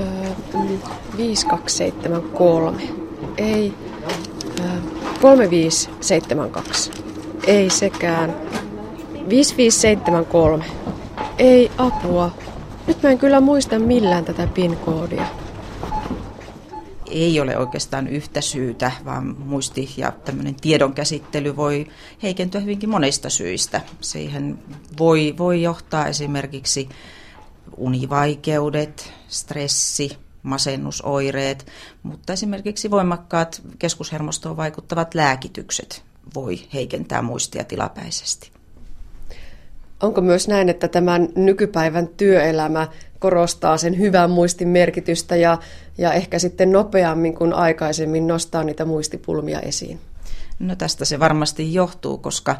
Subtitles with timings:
[0.00, 0.06] Öö,
[1.16, 2.82] 5273.
[3.36, 3.74] Ei.
[4.60, 4.66] Öö,
[5.22, 6.90] 3572.
[7.46, 8.34] Ei sekään.
[9.28, 10.64] 5573.
[11.38, 12.34] Ei apua.
[12.86, 15.26] Nyt mä en kyllä muista millään tätä PIN-koodia.
[17.10, 21.86] Ei ole oikeastaan yhtä syytä, vaan muisti ja tämmöinen tiedonkäsittely voi
[22.22, 23.80] heikentyä hyvinkin monista syistä.
[24.00, 24.58] Siihen
[24.98, 26.88] voi, voi johtaa esimerkiksi
[27.76, 31.66] univaikeudet, stressi, masennusoireet,
[32.02, 36.02] mutta esimerkiksi voimakkaat keskushermostoon vaikuttavat lääkitykset
[36.34, 38.50] voi heikentää muistia tilapäisesti.
[40.02, 42.88] Onko myös näin, että tämän nykypäivän työelämä
[43.18, 45.58] korostaa sen hyvän muistin merkitystä ja,
[45.98, 50.00] ja ehkä sitten nopeammin kuin aikaisemmin nostaa niitä muistipulmia esiin?
[50.58, 52.56] No tästä se varmasti johtuu, koska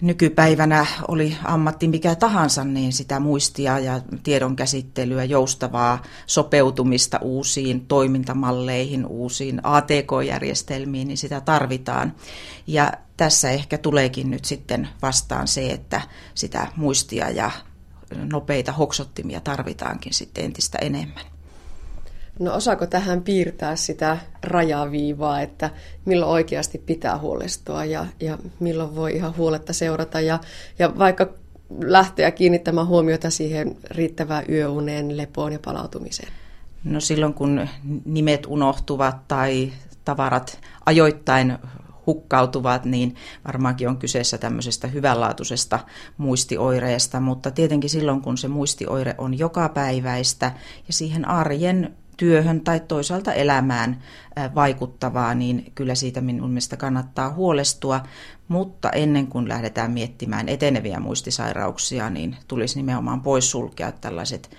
[0.00, 9.06] nykypäivänä oli ammatti mikä tahansa, niin sitä muistia ja tiedon käsittelyä, joustavaa sopeutumista uusiin toimintamalleihin,
[9.06, 12.14] uusiin ATK-järjestelmiin, niin sitä tarvitaan.
[12.66, 16.00] Ja tässä ehkä tuleekin nyt sitten vastaan se, että
[16.34, 17.50] sitä muistia ja
[18.32, 21.35] nopeita hoksottimia tarvitaankin sitten entistä enemmän.
[22.38, 25.70] No osaako tähän piirtää sitä rajaviivaa, että
[26.04, 30.38] milloin oikeasti pitää huolestua ja, ja milloin voi ihan huoletta seurata ja,
[30.78, 31.28] ja vaikka
[31.80, 36.32] lähteä kiinnittämään huomiota siihen riittävään yöuneen, lepoon ja palautumiseen?
[36.84, 37.68] No silloin kun
[38.04, 39.72] nimet unohtuvat tai
[40.04, 41.58] tavarat ajoittain
[42.06, 43.14] hukkautuvat, niin
[43.46, 45.78] varmaankin on kyseessä tämmöisestä hyvänlaatuisesta
[46.16, 50.52] muistioireesta, mutta tietenkin silloin kun se muistioire on jokapäiväistä
[50.86, 54.02] ja siihen arjen työhön tai toisaalta elämään
[54.54, 58.00] vaikuttavaa, niin kyllä siitä minun mielestä kannattaa huolestua.
[58.48, 64.50] Mutta ennen kuin lähdetään miettimään eteneviä muistisairauksia, niin tulisi nimenomaan poissulkea tällaiset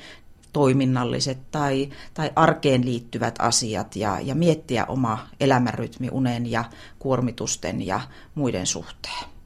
[0.53, 6.65] toiminnalliset tai, tai arkeen liittyvät asiat ja, ja miettiä oma elämänrytmi unen ja
[6.99, 8.01] kuormitusten ja
[8.35, 9.36] muiden suhteen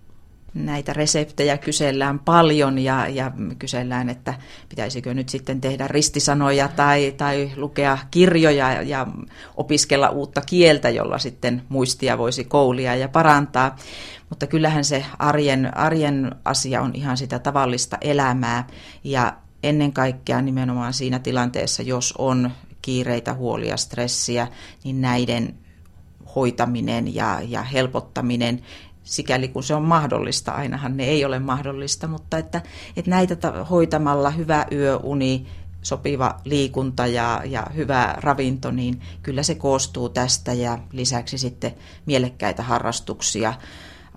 [0.54, 4.34] näitä reseptejä kysellään paljon ja, ja kysellään, että
[4.70, 9.08] pitäisikö nyt sitten tehdä ristisanoja tai, tai lukea kirjoja ja
[9.58, 13.76] opiskella uutta kieltä, jolla sitten muistia voisi koulia ja parantaa.
[14.30, 18.68] Mutta kyllähän se arjen, arjen asia on ihan sitä tavallista elämää
[19.04, 19.34] ja
[19.64, 22.52] ennen kaikkea nimenomaan siinä tilanteessa, jos on
[22.82, 24.48] kiireitä, huolia, stressiä,
[24.84, 25.56] niin näiden
[26.36, 28.62] hoitaminen ja, ja helpottaminen
[29.04, 30.52] sikäli kun se on mahdollista.
[30.52, 32.62] Ainahan ne ei ole mahdollista, mutta että,
[32.98, 33.36] että näitä
[33.70, 35.48] hoitamalla hyvä yöuni,
[35.82, 41.74] sopiva liikunta ja, ja hyvä ravinto, niin kyllä se koostuu tästä ja lisäksi sitten
[42.06, 43.54] mielekkäitä harrastuksia.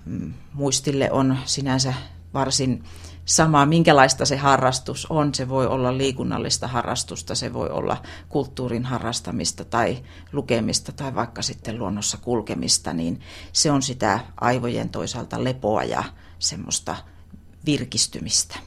[0.04, 1.94] Mm, muistille on sinänsä
[2.34, 2.84] varsin
[3.24, 5.34] sama, minkälaista se harrastus on.
[5.34, 10.02] Se voi olla liikunnallista harrastusta, se voi olla kulttuurin harrastamista tai
[10.32, 13.20] lukemista tai vaikka sitten luonnossa kulkemista, niin
[13.52, 16.04] se on sitä aivojen toisaalta lepoa ja
[16.38, 16.96] semmoista
[17.66, 18.58] virkistymistä.